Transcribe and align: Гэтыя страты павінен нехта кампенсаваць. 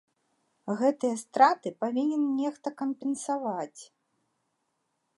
Гэтыя 0.79 1.15
страты 1.23 1.69
павінен 1.85 2.23
нехта 2.39 2.67
кампенсаваць. 2.83 3.81